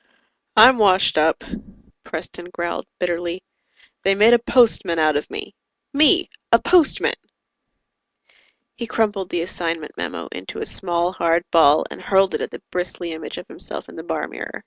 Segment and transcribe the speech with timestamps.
[0.56, 1.44] _"I'm washed up,"
[2.02, 3.42] Preston growled bitterly.
[4.04, 5.54] "They made a postman out of me.
[5.92, 7.12] Me a postman!"
[8.74, 12.62] He crumpled the assignment memo into a small, hard ball and hurled it at the
[12.70, 14.64] bristly image of himself in the bar mirror.